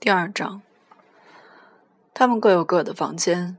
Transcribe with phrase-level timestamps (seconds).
[0.00, 0.62] 第二章，
[2.14, 3.56] 他们各有各的房间，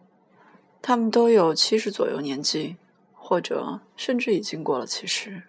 [0.81, 2.77] 他们都有七十左右年纪，
[3.13, 5.43] 或者甚至已经过了七十。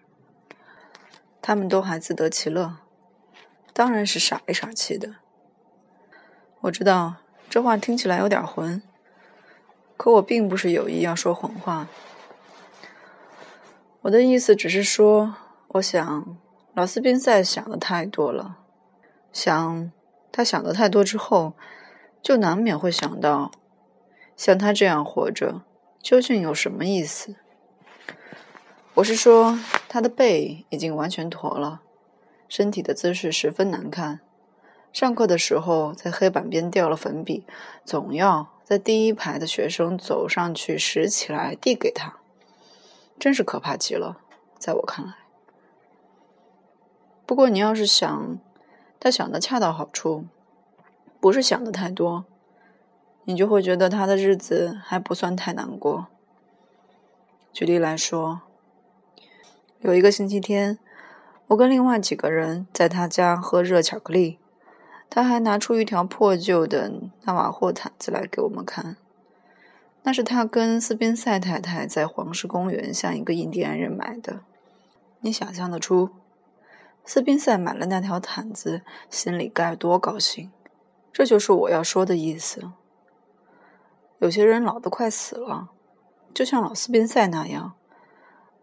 [1.41, 2.75] 他们都还自得其乐，
[3.71, 5.15] 当然是傻里傻气的。
[6.59, 7.15] 我知道
[7.49, 8.83] 这话听起来有点混，
[9.95, 11.87] 可我并不是有意要说混话。
[14.01, 15.35] 我的意思只是说，
[15.69, 16.37] 我想
[16.73, 18.57] 老斯宾塞想的太多了，
[19.31, 19.91] 想。
[20.31, 21.53] 他想的太多之后，
[22.21, 23.51] 就难免会想到，
[24.37, 25.63] 像他这样活着
[26.01, 27.35] 究竟有什么意思？
[28.95, 31.81] 我是说，他的背已经完全驼了，
[32.47, 34.21] 身体的姿势十分难看。
[34.93, 37.45] 上课的时候，在黑板边掉了粉笔，
[37.85, 42.17] 总要在第一排的学生走上去拾起来递给他，
[43.19, 44.17] 真是可怕极了，
[44.57, 45.13] 在我看来。
[47.25, 48.39] 不过，你要是想……
[49.03, 50.25] 他想的恰到好处，
[51.19, 52.23] 不是想的太多，
[53.23, 56.05] 你就会觉得他的日子还不算太难过。
[57.51, 58.41] 举例来说，
[59.79, 60.77] 有一个星期天，
[61.47, 64.37] 我跟另外几个人在他家喝热巧克力，
[65.09, 66.91] 他还拿出一条破旧的
[67.23, 68.97] 纳瓦霍毯子来给我们看，
[70.03, 74.41] 那是他跟斯宾塞太太在黄石公园向一个印第安人买的。
[75.21, 76.11] 你想象得出？
[77.03, 80.51] 斯宾塞买了那条毯子，心里该多高兴！
[81.11, 82.71] 这就是我要说的意思。
[84.19, 85.69] 有些人老得快死了，
[86.33, 87.73] 就像老斯宾塞那样，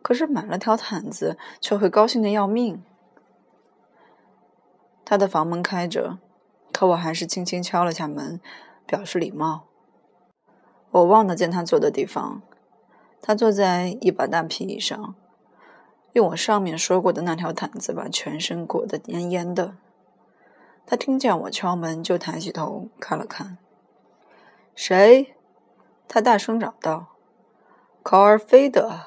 [0.02, 2.82] 可是买了条毯子却会高兴的要命。
[5.04, 6.18] 他的房门开着，
[6.72, 8.40] 可我还是轻轻敲了下门，
[8.86, 9.64] 表示礼貌。
[10.90, 12.40] 我忘了见他坐的地方，
[13.20, 15.14] 他坐在一把大皮椅上。
[16.12, 19.76] 用我上面说过的那条毯子把全身裹得严严的。
[20.86, 23.58] 他听见我敲门，就抬起头看了看。
[24.74, 25.34] 谁？
[26.08, 27.08] 他大声嚷道
[28.02, 28.98] ：“考尔菲德，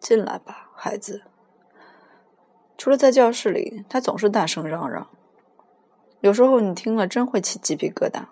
[0.00, 1.22] 进来吧，孩子。”
[2.76, 5.06] 除了在教室里，他总是大声嚷嚷。
[6.20, 8.24] 有时候你听了真会起鸡皮疙瘩。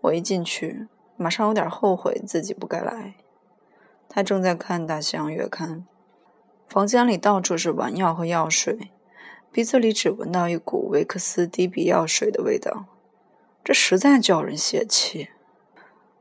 [0.00, 3.14] 我一进去，马上有点后悔自己不该来。
[4.08, 5.86] 他正在看《大西洋月刊》。
[6.68, 8.90] 房间里到处是丸药和药水，
[9.52, 12.86] 鼻子里只闻到一股维克斯滴鼻药水的味道，
[13.62, 15.28] 这实在叫人泄气。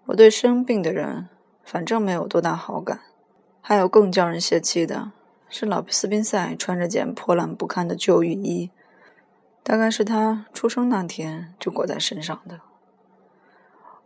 [0.05, 1.29] 我对生病的人
[1.63, 3.01] 反正没有多大好感。
[3.65, 5.13] 还有更叫人泄气的
[5.47, 8.69] 是老斯宾塞穿着件破烂不堪的旧浴衣，
[9.63, 12.59] 大概是他出生那天就裹在身上的。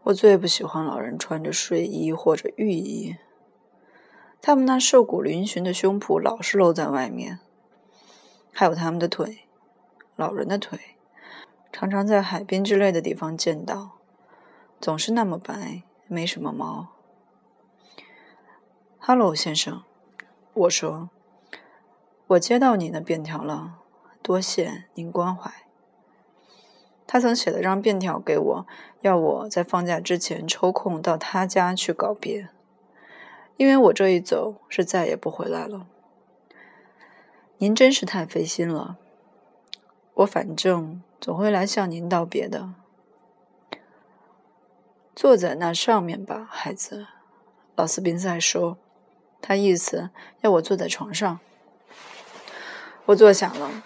[0.04, 3.16] 我最不喜欢老人穿着睡衣或者浴衣。
[4.42, 7.40] 他们那瘦骨嶙峋的胸脯老是露在外面，
[8.54, 9.48] 还有他们的腿，
[10.16, 10.80] 老人的腿，
[11.72, 13.98] 常常在海边之类的地方见到，
[14.80, 16.88] 总是那么白，没什么毛。
[19.00, 19.84] 哈喽，先生，
[20.54, 21.10] 我说，
[22.28, 23.80] 我接到您的便条了，
[24.22, 25.52] 多谢您关怀。
[27.06, 28.68] 他曾写了张便条给我，
[29.00, 32.50] 要我在放假之前抽空到他家去告别。
[33.58, 35.88] 因为我这一走是再也不回来了。
[37.58, 38.98] 您真是太费心了。
[40.14, 42.70] 我反正总会来向您道别的。
[45.16, 47.08] 坐在那上面吧，孩子。
[47.76, 48.78] 老斯宾塞说，
[49.42, 51.40] 他意思要我坐在床上。
[53.06, 53.84] 我坐下了。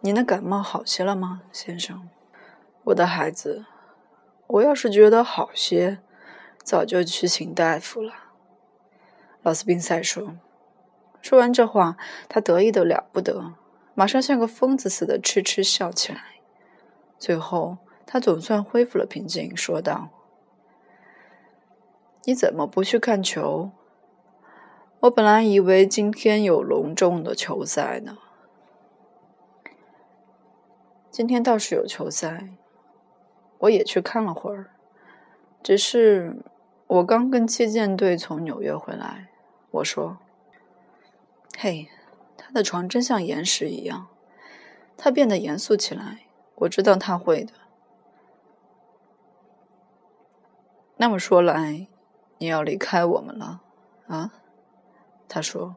[0.00, 2.08] 您的感冒好些了吗，先生？
[2.84, 3.66] 我的孩子，
[4.46, 5.98] 我要是觉得好些。
[6.68, 8.12] 早就去请大夫了，
[9.42, 10.36] 老斯宾塞说。
[11.22, 11.96] 说完这话，
[12.28, 13.54] 他得意的了不得，
[13.94, 16.20] 马上像个疯子似的痴痴笑起来。
[17.18, 20.10] 最后，他总算恢复了平静，说道
[22.24, 23.70] ：“你怎么不去看球？
[25.00, 28.18] 我本来以为今天有隆重的球赛呢。
[31.10, 32.50] 今天倒是有球赛，
[33.60, 34.72] 我也去看了会儿，
[35.62, 36.36] 只是……”
[36.88, 39.28] 我刚跟击剑队从纽约回来，
[39.70, 40.16] 我说
[41.58, 41.90] ：“嘿，
[42.36, 44.08] 他的床真像岩石一样。”
[44.96, 46.20] 他变得严肃起来。
[46.56, 47.52] 我知道他会的。
[50.96, 51.86] 那么说来，
[52.38, 53.60] 你要离开我们了
[54.08, 54.32] 啊？
[55.28, 55.76] 他说：“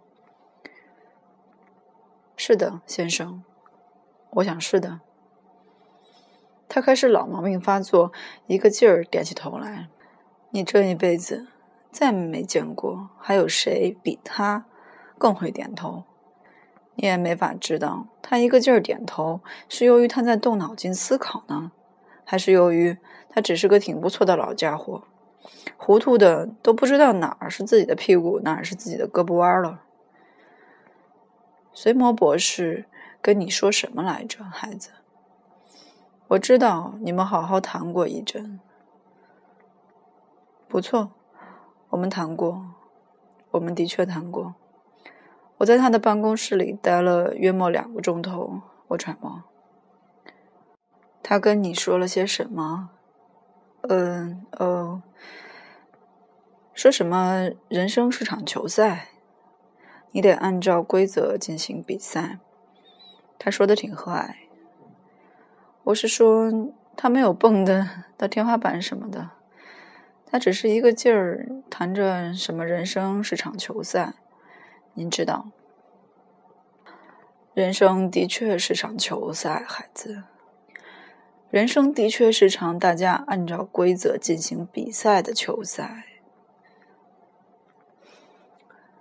[2.35, 3.43] 是的，先生，
[4.31, 5.01] 我想是的。”
[6.67, 8.11] 他开始老毛病发作，
[8.47, 9.89] 一个劲儿点起头来。
[10.53, 11.47] 你这一辈子
[11.91, 14.65] 再没见过还有谁比他
[15.17, 16.03] 更会点头。
[16.95, 19.39] 你也没法知道，他一个劲儿点头，
[19.69, 21.71] 是由于他在动脑筋思考呢，
[22.25, 22.97] 还是由于
[23.29, 25.05] 他只是个挺不错的老家伙，
[25.77, 29.83] 糊涂的都不知道哪儿是自己的屁股，哪儿是自己的胳膊弯了。
[31.71, 32.85] 随魔博士
[33.21, 34.89] 跟你说什么来着，孩子？
[36.27, 38.59] 我知道你们好好谈过一阵，
[40.71, 41.11] 不错，
[41.89, 42.65] 我们谈过，
[43.51, 44.55] 我们的确谈过。
[45.57, 49.43] 我在他的办公室里待了约莫两个钟头，我揣摩。
[51.21, 52.91] 他跟你说了些什么？
[53.81, 55.01] 嗯，哦，
[56.73, 59.09] 说什么人生是场球赛，
[60.11, 62.39] 你得按照规则进行比赛。
[63.37, 64.35] 他说的挺和蔼。
[65.83, 66.49] 我是说，
[66.95, 69.31] 他没有蹦的到天花板什么的，
[70.31, 74.13] 他只是一个劲儿谈着什么人生是场球赛。
[74.93, 75.51] 您知道，
[77.53, 80.23] 人生的确是场球赛，孩子。
[81.49, 86.05] 人生的确是场大家按照规则进行比赛的球赛。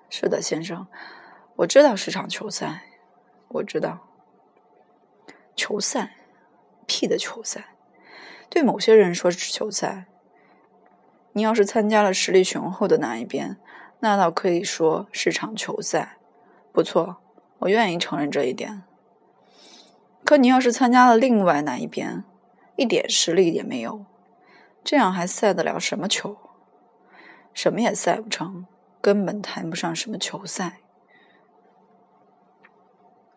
[0.09, 0.89] 是的，先生，
[1.55, 2.83] 我知道是场球赛，
[3.47, 4.09] 我知道
[5.55, 6.17] 球赛。
[6.87, 7.77] 屁的球赛，
[8.49, 10.07] 对某些人说是球赛。
[11.33, 13.57] 你要是参加了实力雄厚的那一边，
[14.01, 16.19] 那倒可以说是场球赛。
[16.73, 17.19] 不错，
[17.61, 18.83] 我愿意承认这一点。
[20.25, 22.25] 可你要是参加了另外那一边，
[22.77, 24.05] 一点实力也没有，
[24.85, 26.37] 这样还赛得了什么球？
[27.53, 28.67] 什么也赛不成，
[29.01, 30.81] 根本谈不上什么球赛。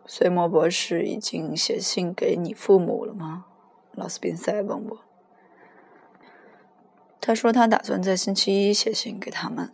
[0.05, 3.45] 随摩博士已经写信给你父母了吗？
[3.93, 4.99] 老斯宾塞问我。
[7.25, 9.73] 他说他打算在星期一写信给他们。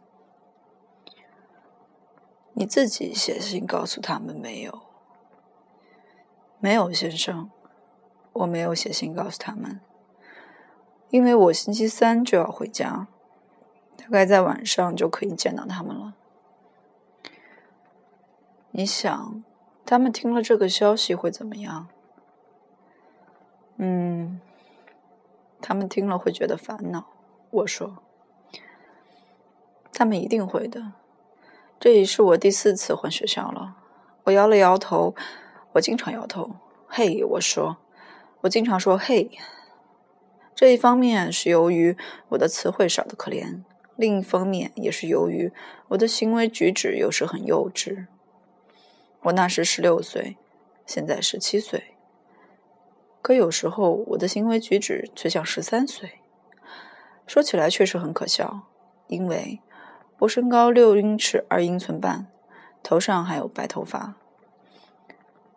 [2.54, 4.82] 你自己写信告诉他们没有？
[6.60, 7.50] 没有，先生，
[8.34, 9.82] 我没有写信告诉他们，
[11.10, 13.08] 因为我星期三就要回家，
[13.98, 16.14] 大概在晚上就可以见到他们了。
[18.70, 19.44] 你想？
[19.88, 21.88] 他们听了这个消息会怎么样？
[23.78, 24.40] 嗯，
[25.60, 27.08] 他们听了会觉得烦恼。
[27.52, 28.04] 我说，
[29.92, 30.94] 他们一定会的。
[31.80, 33.78] 这已是我第四次换学校了。
[34.26, 35.16] 我摇了摇头。
[35.74, 36.52] 我经常摇头。
[36.88, 37.78] 嘿，我说，
[38.42, 39.32] 我经常说嘿。
[40.54, 41.96] 这一方面是由于
[42.30, 43.64] 我的词汇少得可怜，
[43.96, 45.52] 另一方面也是由于
[45.90, 48.08] 我的行为举止有时很幼稚。
[49.22, 50.38] 我那时十六岁，
[50.86, 51.96] 现在十七岁。
[53.22, 56.19] 可有时候我的行为举止却像十三岁。
[57.30, 58.62] 说起来确实很可笑，
[59.06, 59.60] 因为
[60.18, 62.26] 我身高六英尺二英寸半，
[62.82, 64.16] 头上还有白头发。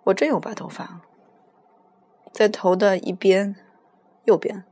[0.05, 1.01] 我真有白头发，
[2.31, 3.57] 在头的一边，
[4.27, 4.65] 右边，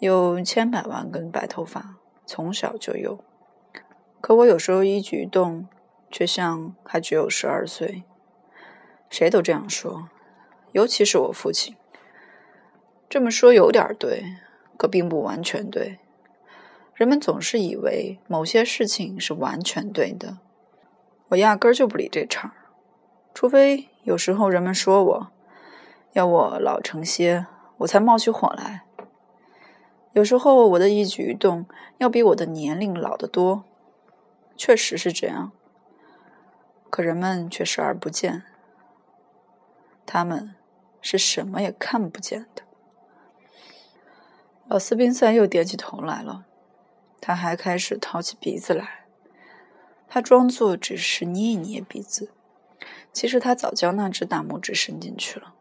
[0.00, 1.94] 有千百万根白头发，
[2.26, 3.20] 从小就有。
[4.20, 5.68] 可我有时候一举一动。
[6.10, 8.02] 却像还只有十二岁，
[9.10, 10.08] 谁都这样说，
[10.72, 11.76] 尤其是我父亲。
[13.10, 14.24] 这么说有点对，
[14.78, 15.98] 可并不完全对。
[16.94, 20.38] 人们总是以为某些事情是完全对的，
[21.28, 22.54] 我压根儿就不理这茬儿。
[23.34, 25.28] 除非有时候人们说我
[26.14, 27.46] 要我老成些，
[27.76, 28.84] 我才冒起火来。
[30.12, 31.66] 有时候我的一举一动
[31.98, 33.62] 要比我的年龄老得多，
[34.56, 35.52] 确实是这样。
[36.90, 38.42] 可人们却视而不见，
[40.04, 40.56] 他们
[41.00, 42.62] 是什么也看不见的。
[44.68, 46.44] 老斯宾塞又点起头来了，
[47.22, 49.06] 他还开始掏起鼻子来。
[50.06, 52.30] 他装作只是捏一捏鼻子，
[53.10, 55.54] 其实他早将那只大拇指伸进去了。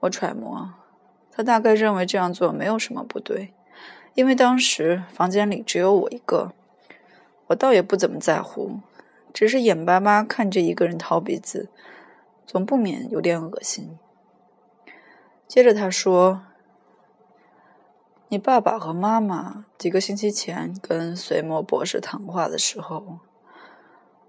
[0.00, 0.74] 我揣摩，
[1.30, 3.54] 他大概认为这样做没有什么不对，
[4.12, 6.52] 因为当时房间里只有我一个，
[7.46, 8.80] 我倒也不怎么在乎。
[9.32, 11.70] 只是眼巴巴看着一个人掏鼻子，
[12.46, 13.98] 总不免有点恶心。
[15.48, 16.42] 接着他说
[18.28, 23.18] ：“你爸爸和妈妈几个星期前跟随摩博士谈话的时候，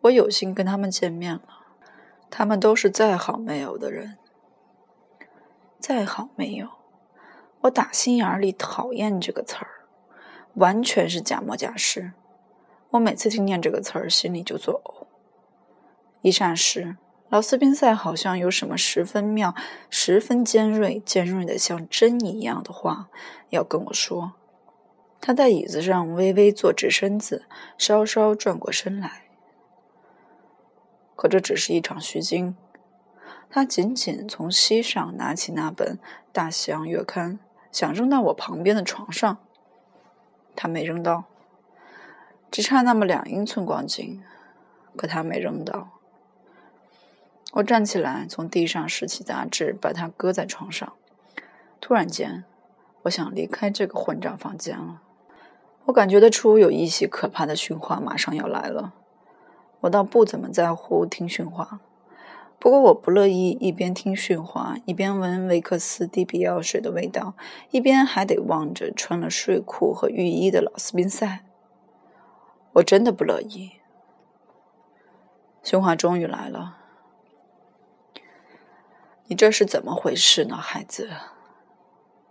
[0.01, 1.41] 我有幸跟他们见面了。
[2.29, 4.17] 他们都是再好没有的人，
[5.79, 6.67] 再好没有。
[7.61, 9.87] 我打心眼里讨厌这个词儿，
[10.55, 12.11] 完全是假模假式。
[12.89, 15.07] 我每次听见这个词儿，心里就作呕。”
[16.21, 16.97] 一霎时，
[17.29, 19.55] 老斯宾塞好像有什么十分妙、
[19.89, 23.09] 十分尖锐、尖锐的像针一样的话
[23.49, 24.33] 要跟我说。
[25.19, 27.45] 他在椅子上微微坐直身子，
[27.79, 29.23] 稍稍转过身来。
[31.15, 32.55] 可这只是一场虚惊。
[33.49, 35.97] 他仅仅从膝上拿起那本
[36.31, 37.33] 《大西洋月刊》，
[37.71, 39.37] 想扔到我旁边的床上。
[40.55, 41.23] 他没扔到，
[42.51, 44.21] 只差那么两英寸光景，
[44.95, 45.94] 可他没扔到。
[47.55, 50.91] 我站起来，从地上拾起杂志，把它搁在床上。
[51.79, 52.43] 突然间，
[53.03, 55.01] 我想离开这个混账房间了。
[55.85, 58.93] 我感觉得出，有一些可怕的训话马上要来了。
[59.81, 61.79] 我倒不怎么在乎听训话，
[62.59, 67.35] 不过我不乐意一边听训话，一边闻维克斯 db 药水的味道，
[67.71, 71.45] 一边还得望着穿了睡裤和浴衣的老斯宾塞。
[72.73, 73.73] 我真的不乐意。
[75.63, 76.79] 训话终于来了。
[79.27, 81.09] 你这是怎么回事呢，孩子？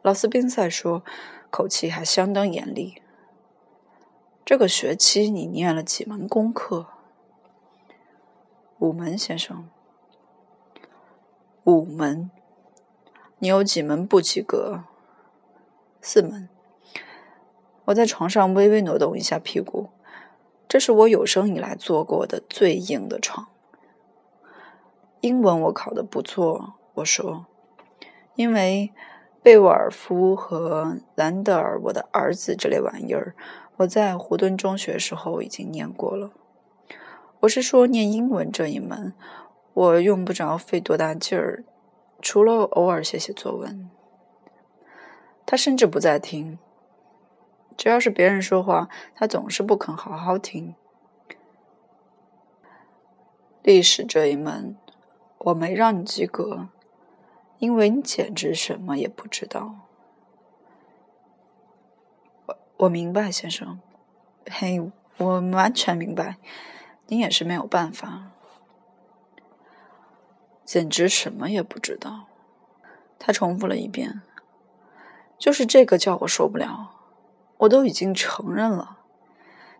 [0.03, 1.03] 老斯宾塞说，
[1.51, 3.03] 口气还相当严厉。
[4.45, 6.87] 这个学期你念了几门功课？
[8.79, 9.69] 五门，先生。
[11.65, 12.31] 五门。
[13.39, 14.85] 你有几门不及格？
[16.01, 16.49] 四门。
[17.87, 19.89] 我在床上微微挪动一下屁股，
[20.69, 23.49] 这是我有生以来坐过的最硬的床。
[25.23, 27.47] 英文我考的不错，我说，
[28.37, 28.93] 因为
[29.43, 33.35] 贝沃尔夫和兰德尔，我的儿子这类玩意儿。
[33.79, 36.31] 我在胡顿中学时候已经念过了。
[37.41, 39.13] 我是说，念英文这一门，
[39.73, 41.65] 我用不着费多大劲儿，
[42.23, 43.91] 除了偶尔写写作文。
[45.45, 46.59] 他甚至不在听，
[47.77, 50.77] 只要是别人说话，他总是不肯好好听。
[53.63, 54.77] 历史这一门，
[55.39, 56.69] 我没让你及格，
[57.65, 59.89] 因为你简直什么也不知道。
[62.45, 63.81] 我我明白，先生。
[64.51, 66.37] 嘿，我完全明白。
[67.07, 68.33] 您也是没有办法，
[70.63, 72.27] 简直什么也不知道。
[73.19, 74.21] 他重复了一遍，
[75.39, 76.91] 就是这个叫我受不了。
[77.61, 78.99] 我都已经承认了，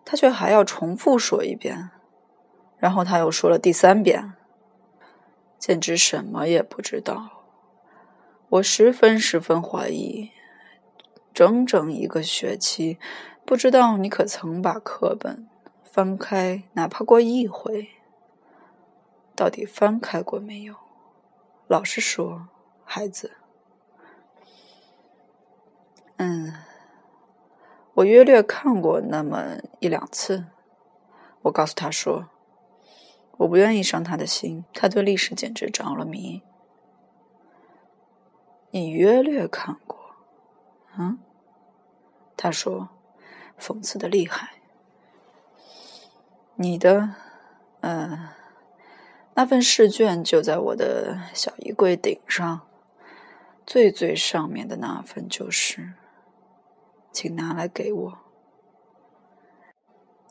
[0.03, 1.91] 他却还要重复说一遍，
[2.79, 4.33] 然后他又说了第三遍，
[5.59, 7.34] 简直什么也不知道。
[8.55, 10.31] 我十分十分怀疑。
[11.33, 12.97] 整整一个学期，
[13.43, 15.49] 不知道你可曾把课本
[15.83, 17.89] 翻开，哪怕过一回？
[19.35, 20.75] 到底翻开过没有？
[21.67, 22.47] 老实说，
[22.85, 23.31] 孩子。
[26.17, 26.53] 嗯，
[27.95, 30.45] 我约略看过那么一两次。
[31.41, 32.29] 我告诉他说，
[33.39, 34.63] 我不愿意伤他的心。
[34.73, 36.41] 他对历史简直着了迷。
[38.75, 39.97] 你约略看过？
[40.97, 41.17] 嗯，
[42.35, 42.89] 他说，
[43.57, 44.55] 讽刺的厉害。
[46.55, 47.15] 你的，
[47.79, 48.33] 呃，
[49.35, 52.67] 那份试卷就在我的小衣柜顶上，
[53.65, 55.93] 最最上面的那份就是，
[57.13, 58.17] 请拿来给我。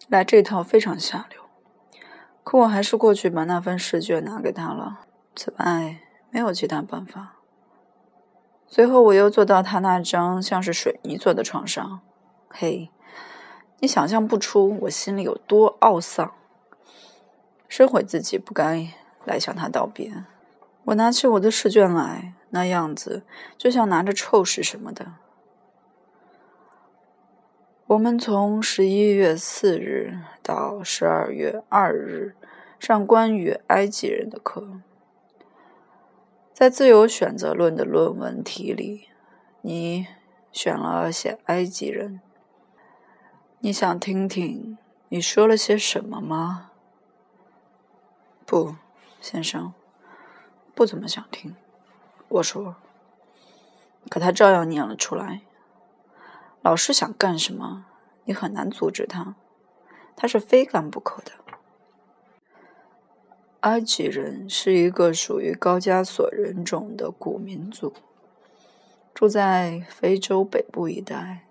[0.06, 1.40] 来这套非常下流，
[2.42, 5.06] 可我还是过去把那份试卷拿给他了。
[5.34, 7.38] 此外，没有其他办法。
[8.74, 12.00] 随后，我又坐到他那张像是水泥做的床上。
[12.48, 12.90] 嘿，
[13.78, 16.34] 你想象不出我心里有多懊丧，
[17.68, 18.88] 深悔自己不该
[19.24, 20.24] 来向他道别。
[20.86, 23.22] 我拿起我的试卷来，那样子
[23.56, 25.12] 就像拿着臭屎什么的。
[27.86, 32.34] 我们从十一月四日到十二月二日
[32.80, 34.80] 上关于埃及人的课。
[36.54, 39.08] 在自由选择论的论文题里，
[39.62, 40.06] 你
[40.52, 42.20] 选了写埃及人。
[43.58, 46.70] 你想听听你说了些什么吗？
[48.46, 48.76] 不，
[49.20, 49.74] 先生，
[50.76, 51.56] 不怎么想听。
[52.28, 52.76] 我说，
[54.08, 55.40] 可他照样念了出来。
[56.62, 57.86] 老师想干什么，
[58.26, 59.34] 你很难阻止他，
[60.14, 61.32] 他是非干不可的。
[63.64, 67.94] 埃及人是一个属于高加索人种的古民族，
[69.14, 71.46] 住在非洲北部一带。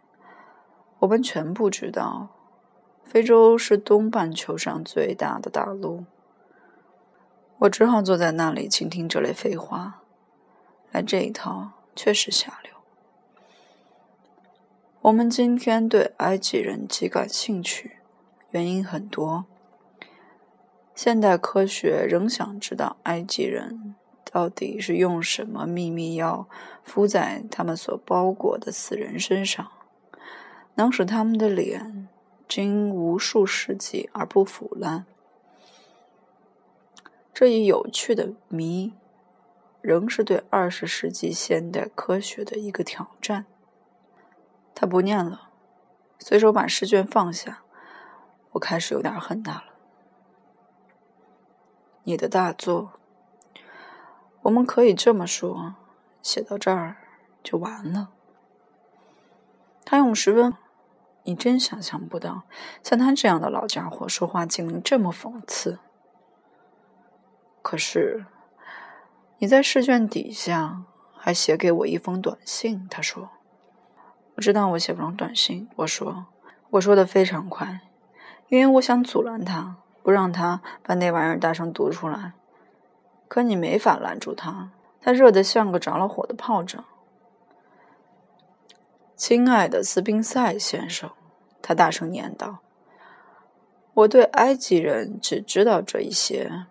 [1.00, 2.30] 我们全部知道，
[3.04, 6.06] 非洲是东半球上最大的大陆。
[7.58, 10.04] 我只好坐在那里倾听这类废话。
[10.92, 12.74] 来这一套确实下流。
[15.02, 17.98] 我们今天对埃及人极感兴趣，
[18.52, 19.46] 原因很多。
[20.96, 23.96] 现代科学仍想知道埃及人
[24.32, 26.48] 到底是用什么秘密药
[26.84, 29.72] 敷在他们所包裹的死人身上，
[30.76, 32.08] 能使他们的脸
[32.48, 35.06] 经无数世纪而不腐烂。
[37.34, 38.94] 这一有趣的谜，
[39.82, 43.46] 仍是对二十世纪现代科学的一个挑战。
[44.76, 45.50] 他不念了，
[46.20, 47.64] 随手把试卷放下。
[48.52, 49.73] 我开始有点恨他了。
[52.04, 52.94] 你的大作，
[54.42, 55.76] 我们可以这么说，
[56.22, 56.98] 写到这儿
[57.42, 58.10] 就完了。
[59.86, 60.54] 他用十分，
[61.24, 62.44] 你真想象不到，
[62.84, 65.80] 像他这样的老家伙说话竟能这么讽刺。
[67.62, 68.26] 可是，
[69.38, 70.84] 你在试卷底下
[71.16, 72.86] 还写给我一封短信。
[72.90, 73.30] 他说
[74.36, 76.26] ：“我知道我写不成短信。”我说
[76.72, 77.80] ：“我说的非常快，
[78.50, 82.34] 因为我想阻拦他，不让他把那玩意儿大声读出来。
[83.28, 84.70] 可你没法拦住他，
[85.02, 86.86] 他热得像个着了火的炮仗。”
[89.16, 91.10] 亲爱的斯宾塞先生，
[91.62, 92.60] 他大声念道
[93.94, 96.66] ：“我对埃及人只知道这一些。”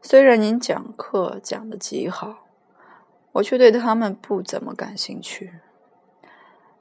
[0.00, 2.46] 虽然您讲课讲的极好，
[3.32, 5.60] 我却对他们不怎么感兴趣。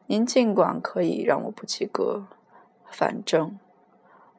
[0.07, 2.25] 您尽管可以让我不及格，
[2.89, 3.57] 反正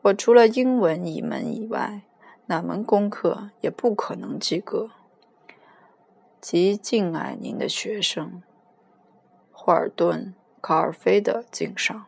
[0.03, 2.03] 我除了英文一门以外，
[2.47, 4.91] 哪门功课也不可能及格。
[6.41, 8.43] 极敬爱您的学生，
[9.53, 12.05] 霍尔顿·卡尔菲德敬上。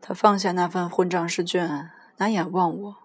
[0.00, 2.96] 他放下那份混账试卷，拿眼望我，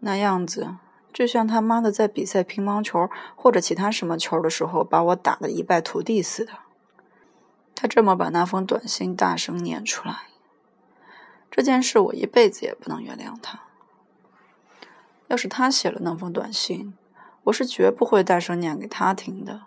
[0.00, 0.76] 那样子。
[1.10, 6.52] 就像他妈的在比赛乒乓球或者其他什么球的时候把我打得一败涂地似的。
[7.74, 10.14] 他这么把那封短信大声念出来，
[11.50, 13.60] 这件事我一辈子也不能原谅他。
[15.28, 16.96] 要是他写了那封短信，
[17.44, 19.62] 我是绝不会大声念给他听的，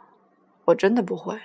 [0.66, 1.40] 我真的不会。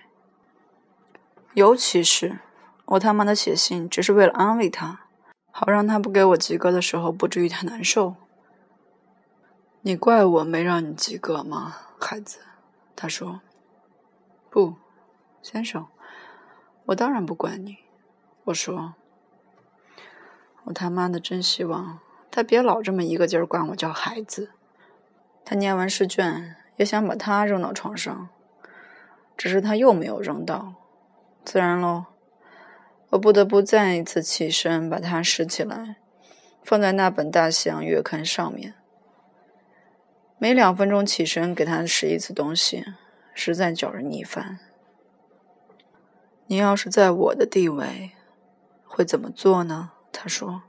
[1.55, 2.39] 尤其是
[2.85, 5.07] 我他妈的写信只是为了安慰他，
[5.51, 8.17] 好让他不给我及格的时候不至于太难受。
[9.83, 12.41] 你怪我没让你及格吗，孩子？
[12.95, 13.41] 他说
[14.51, 14.75] ：“不，
[15.43, 15.87] 先生，
[16.87, 17.79] 我当然不怪你。”
[18.45, 18.95] 我说
[20.67, 21.99] ：“我他妈的真希望
[22.31, 24.51] 他别老这么一个劲儿管我叫孩子。”
[25.45, 28.29] 他念完试卷，也想把他扔到床上，
[29.37, 30.75] 只是他又没有扔到，
[31.45, 32.07] 自然喽。
[33.11, 35.97] 我不得不再一次起身，把他拾起来，
[36.65, 38.75] 放在那本《大西洋月刊》上面。
[40.39, 42.85] 每两分钟起身给他拾一次东西，
[43.33, 44.59] 实在叫人腻烦。
[46.49, 48.11] 你要是在我的地位，
[48.85, 49.93] 会怎么做呢？
[50.17, 50.63] 他说：“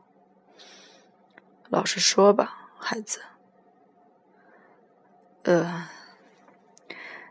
[1.69, 3.21] 老实说吧，孩子。
[5.43, 5.87] 呃，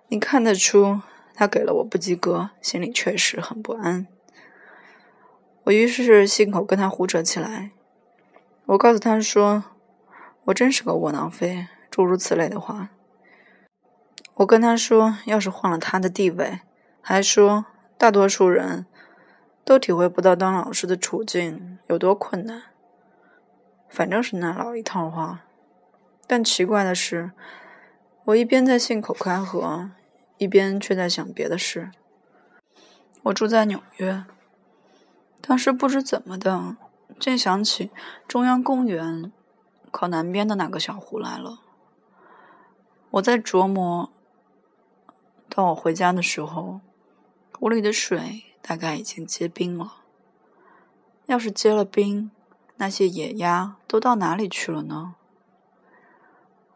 [0.08, 1.02] 你看得出
[1.34, 4.06] 他给了我不及格，心里确实很不安。
[5.64, 7.72] 我于是信口跟他胡扯起来。
[8.64, 9.64] 我告诉他说：
[10.44, 12.90] 我真是个窝囊废。”诸如此类的话，
[14.34, 16.60] 我跟他说，要是换了他的地位，
[17.00, 17.64] 还说
[17.96, 18.84] 大多数人
[19.66, 22.62] 都体会不到当老师的处境有多困难。
[23.88, 25.42] 反正是那老一套话。
[26.28, 27.32] 但奇怪的是，
[28.26, 29.90] 我一边在信口开河，
[30.38, 31.90] 一边却在想别的事。
[33.24, 34.24] 我住在纽约，
[35.40, 36.76] 当时不知怎么的，
[37.18, 37.90] 竟想起
[38.28, 39.32] 中央公园
[39.90, 41.58] 靠南边的那个小湖来了。
[43.10, 44.12] 我在琢磨，
[45.48, 46.80] 当我回家的时候，
[47.58, 49.98] 湖里的水大概已经结冰了。
[51.26, 52.32] 要是结了冰，
[52.76, 55.14] 那些野鸭都到哪里去了呢？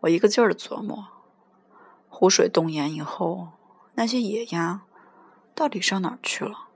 [0.00, 1.09] 我一个劲儿的琢磨，
[2.09, 3.48] 湖水冻严以后，
[3.94, 4.83] 那些野鸭
[5.55, 6.68] 到底上哪儿去了？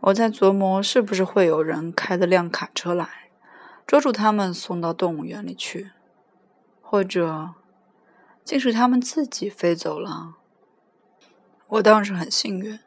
[0.00, 3.30] 我在琢磨，是不是会有人开着辆卡车来，
[3.86, 5.90] 捉住它们送到动物园里去，
[6.80, 7.50] 或者……
[8.44, 10.36] 竟是他们自己飞走了。
[11.66, 12.80] 我倒是很幸运。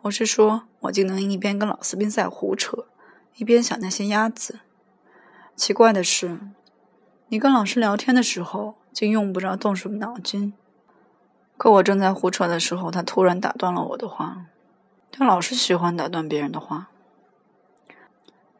[0.00, 2.86] 我是说，我竟能一边跟老斯宾塞胡扯，
[3.36, 4.60] 一边想那些鸭子。
[5.54, 6.40] 奇怪的是，
[7.28, 10.54] 你跟老师聊天的时候，竟用不着动什么脑筋。
[11.58, 14.46] 可我正在胡扯的时候，他突然打断了我的话。
[15.12, 16.88] 他老是喜欢打断别人的话。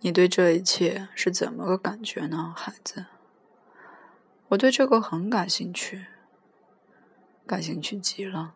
[0.00, 3.06] 你对这一切是怎么个感觉呢，孩子？
[4.48, 6.06] 我对这个很感兴趣，
[7.46, 8.52] 感兴趣极了。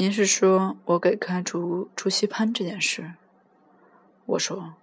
[0.00, 3.12] 您是说我给开除朱锡潘这件事？
[4.24, 4.76] 我说，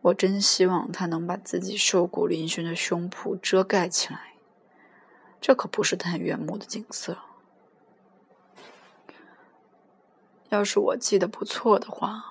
[0.00, 4.32] 我真希望他能把自己瘦骨嶙峋的胸脯遮盖起来，
[5.38, 7.18] 这可不是太悦目的景色。
[10.48, 12.24] 要是我记得不错的话，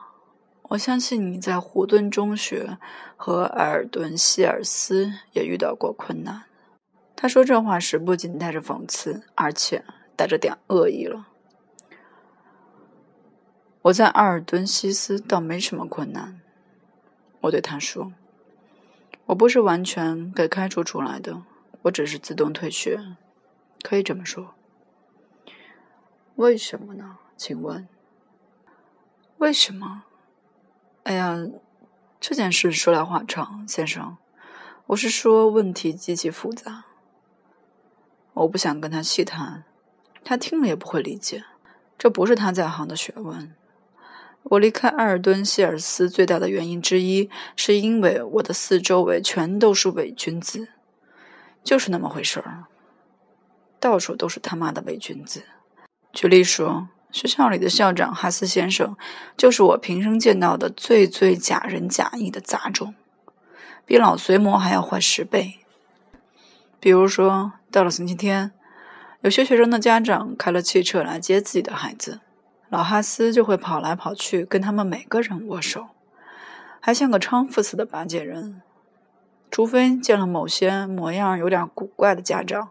[0.69, 2.79] 我相信你在胡顿中学
[3.15, 6.45] 和埃尔顿希尔斯也遇到过困难。
[7.15, 9.85] 他说这话时不仅带着讽刺，而且
[10.21, 11.29] 带着点恶意了。
[13.81, 16.39] 我在阿尔顿西斯倒没什么困难，
[17.39, 18.13] 我对他说
[19.25, 21.41] ：“我不是完全给开除出来的，
[21.81, 23.15] 我只是自动退学，
[23.81, 24.53] 可以这么说。
[26.35, 27.17] 为什么呢？
[27.35, 27.87] 请问，
[29.39, 30.03] 为什么？”
[31.01, 31.35] 哎呀，
[32.19, 34.17] 这件事说来话长，先生。
[34.85, 36.85] 我是说，问题极其复杂。
[38.33, 39.63] 我不想跟他细谈，
[40.23, 41.43] 他听了也不会理解。
[41.97, 43.53] 这不是他在行的学问。
[44.43, 50.69] 我离开埃尔顿希尔斯最大的原因之一，是因为我的四周围全都是伪君子，
[51.63, 52.65] 就是那么回事儿。
[53.79, 55.43] 到处都是他妈的伪君子。
[56.13, 56.89] 举例说。
[57.11, 58.95] 学校里的校长哈斯先生，
[59.35, 62.95] 就是我平生见到的最最假仁假义的杂种，
[63.85, 65.59] 比老隋魔还要坏十倍。
[66.79, 68.53] 比如说，到了星期天，
[69.21, 72.21] 有些学生的家长开了汽车来接自己的孩子，
[72.69, 75.89] 老哈斯就会跑来跑去跟他们每个人握手，
[76.79, 78.63] 还像个娼妇似的巴结人，
[79.51, 82.69] 除非见了某些模样有点古怪的家长。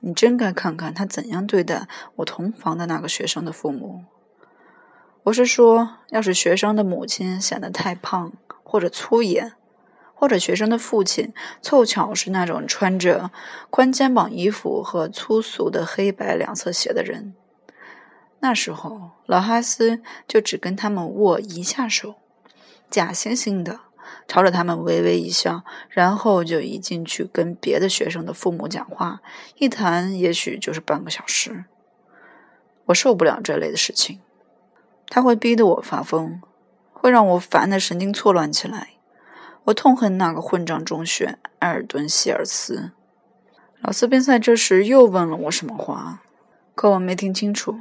[0.00, 4.04] 你真该看看他怎样对待我同房的那个学生的父母。
[5.24, 9.52] 我是说，要是学生的母亲显得太胖，或者粗野，
[10.18, 13.30] 或者学生的父亲凑巧是那种穿着
[13.70, 17.34] 宽肩膀衣服和粗俗的黑白两色鞋的人，
[18.40, 22.16] 那时候老哈斯就只跟他们握一下手，
[22.90, 23.78] 假惺惺的。
[24.26, 29.22] 朝着他们微微一笑，然后就一进去跟别的学生的父母讲话，
[29.56, 31.64] 一谈也许就是半个小时。
[32.86, 34.20] 我受不了这类的事情，
[35.08, 36.40] 他会逼得我发疯，
[36.92, 38.97] 会让我烦得神经错乱起来。
[39.68, 42.92] 我痛恨那个混账中学埃尔顿希尔斯。
[43.80, 46.22] 老斯宾塞这时又问了我什么话，
[46.74, 47.78] 可我没听清楚。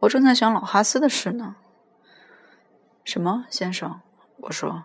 [0.00, 1.56] 我正在想老哈斯的事呢。
[3.04, 4.00] 什么，先生？
[4.38, 4.84] 我说。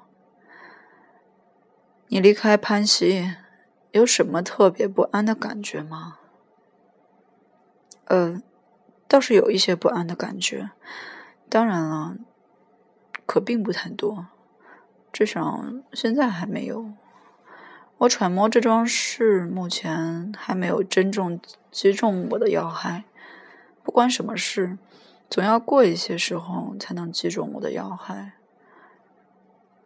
[2.07, 3.33] 你离开潘西，
[3.91, 6.17] 有什么特别不安的感觉吗？
[8.05, 8.41] 呃，
[9.07, 10.71] 倒是有一些不安的感觉，
[11.49, 12.17] 当然了，
[13.25, 14.27] 可并不太多，
[15.11, 16.91] 至少现在还没有。
[17.99, 23.03] 我揣摩这桩事目前还没有真正击中我的要害。
[23.83, 24.77] 不管什么事，
[25.29, 28.33] 总要过一些时候才能击中我的要害。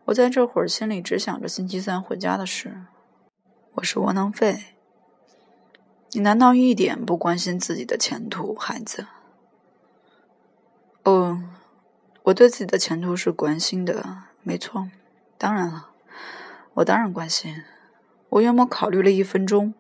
[0.06, 2.84] 我在这会儿心里只想着星期三回家的事。
[3.74, 4.66] 我是窝囊废。
[6.12, 9.08] 你难道一点不关心自己的前途，孩子？
[11.04, 11.44] 哦，
[12.24, 14.88] 我对自己的前途是关心的，没错。
[15.38, 15.90] 当然了，
[16.76, 17.64] 我当然关心。
[18.30, 19.74] 我约莫考虑了一分钟，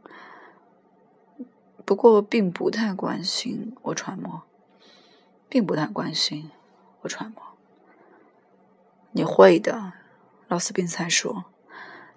[1.83, 3.75] 不过并不太关心。
[3.83, 4.43] 我揣摩，
[5.49, 6.51] 并不太关心。
[7.01, 7.41] 我揣摩，
[9.11, 9.93] 你会的。
[10.47, 11.45] 老斯宾塞说：“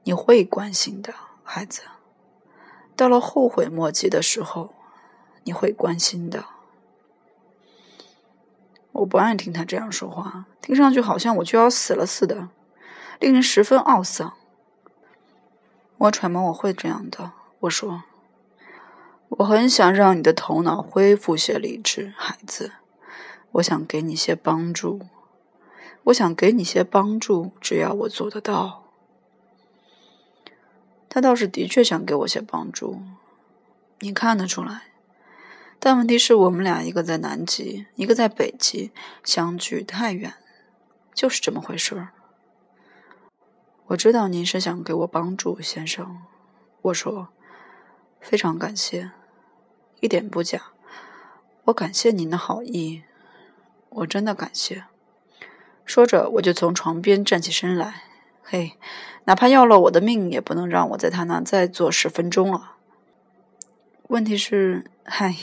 [0.05, 1.83] 你会关心的，孩子。
[2.94, 4.74] 到了后悔莫及的时候，
[5.44, 6.44] 你会关心的。”
[8.92, 12.48] 我不爱听他这样说话，听上去好像我就要死了似的，
[13.18, 14.35] 令人十分懊丧。
[15.98, 17.33] 我揣摩我会这样的。
[17.61, 18.04] 我说
[19.28, 22.72] ：“我很想让你的头脑恢复些理智，孩子。
[23.52, 25.00] 我想给你些帮助。”
[26.04, 28.85] 我想给你些帮助，只要我做得到。
[31.11, 33.02] 他倒是的确想给我些帮助，
[33.98, 34.85] 你看得出来。
[35.78, 38.90] 但问题是我们俩一个在南极，一个在北极，
[39.22, 40.35] 相距太远，
[41.12, 42.12] 就是这么回事儿。
[43.88, 46.18] 我知道您是想给我帮助，先生。
[46.83, 47.29] 我说，
[48.20, 49.12] 非常感谢，
[50.01, 50.61] 一点不假。
[51.64, 53.05] 我感谢您的好意，
[53.88, 54.85] 我真的感谢。
[55.87, 58.03] 说着，我就从床边站起身来。
[58.42, 58.74] 嘿，
[59.24, 62.74] 哪怕要了我的命，也不能让我在他那再坐十分钟了。
[64.09, 65.35] 问题是，嗨，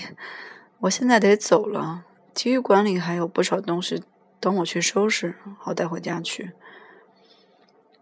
[0.82, 2.04] 我现在得走了。
[2.36, 4.04] 体育馆里还有不少东西
[4.40, 6.52] 等我去收拾，好带回家去。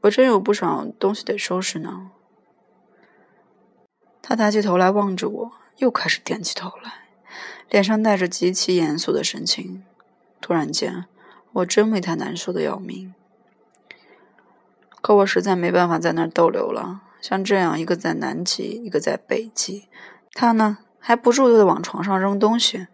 [0.04, 2.12] 我真有不少东西得收拾呢。
[4.22, 7.10] 他抬起头来望着我，又开始点起头来，
[7.70, 9.84] 脸上带着极其严肃的神情。
[10.40, 11.06] 突然间。
[11.58, 13.14] 我真为他难受的要命，
[15.04, 17.02] 可我实在没办法在那儿逗留了。
[17.22, 19.88] 像这样一个在南极，一个在北极，
[20.34, 22.88] 他呢还不住的往床上扔东西，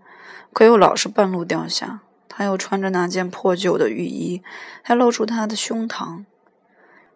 [0.52, 2.02] 可又老是半路掉下。
[2.28, 4.44] 他又穿着那件破旧的浴衣，
[4.84, 6.26] 还露出他的胸膛。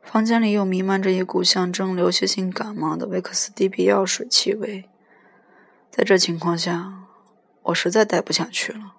[0.03, 4.87] 房间里又弥漫着一股象征流行性感冒的维克斯迪比药水气味。
[5.89, 7.05] 在这情况下，
[7.63, 8.95] 我实在待不下去了。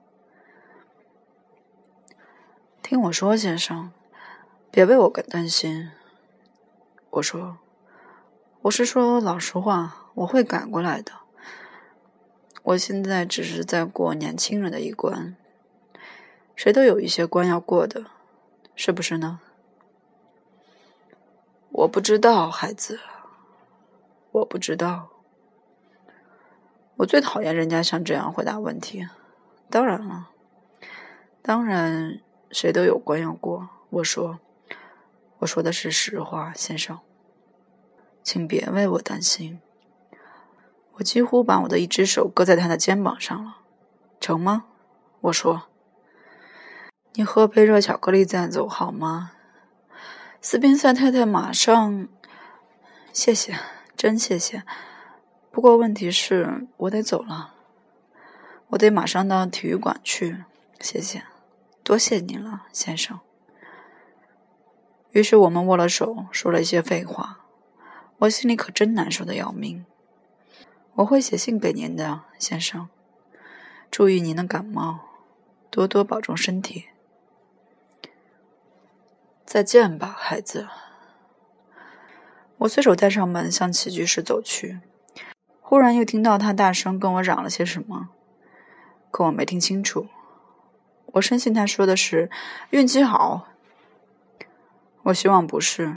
[2.83, 3.93] 听我说，先生，
[4.71, 5.91] 别为我感担心。
[7.11, 7.59] 我说，
[8.63, 11.13] 我是说老实话，我会赶过来的。
[12.63, 15.37] 我现在只是在过年轻人的一关，
[16.57, 18.07] 谁都有一些关要过的，
[18.75, 19.41] 是不是呢？
[21.77, 23.01] 我不知道，孩子，
[24.31, 25.09] 我不知道。
[26.99, 29.09] 我最讨厌人家像这样回答问题。
[29.69, 30.29] 当然了，
[31.43, 32.21] 当然，
[32.53, 33.69] 谁都有关要过。
[33.91, 34.39] 我说，
[35.39, 37.01] 我说的是实话，先生，
[38.23, 39.61] 请别为我担心。
[40.93, 43.57] 我几乎把我的一只手搁在他的肩膀上了，
[44.21, 44.67] 成吗？
[45.23, 45.65] 我说，
[47.15, 49.33] 你喝杯热巧克力再走好吗？
[50.47, 52.07] 斯宾塞太太马上，
[53.15, 53.59] 谢谢，
[53.97, 54.63] 真谢谢。
[55.51, 57.55] 不过问题是我得走了，
[58.69, 60.45] 我得马上到体育馆去。
[60.79, 61.23] 谢谢，
[61.83, 63.21] 多谢您了，先生。
[65.13, 67.47] 于是我们握了手，说了一些废话。
[68.19, 69.87] 我心里可真难受的要命。
[70.97, 72.91] 我会写信给您的，先生。
[73.91, 75.01] 注意您的感冒，
[75.71, 76.91] 多多保重身体。
[79.45, 80.69] 再见吧，孩子。
[82.59, 84.81] 我随手带上门，向起居室走去。
[85.61, 88.09] 忽然又听到他大声跟我嚷了些什么，
[89.11, 90.07] 可我没听清楚。
[91.07, 92.31] 我深信他说的是
[92.71, 93.49] “运气好”。
[95.05, 95.93] 我希望不是。